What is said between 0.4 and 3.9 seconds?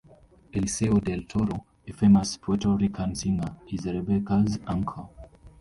Eliseo Del Toro, a famous Puerto Rican singer, is